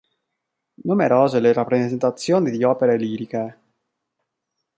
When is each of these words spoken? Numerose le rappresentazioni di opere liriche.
Numerose 0.83 1.39
le 1.39 1.53
rappresentazioni 1.53 2.49
di 2.49 2.63
opere 2.63 2.97
liriche. 2.97 3.59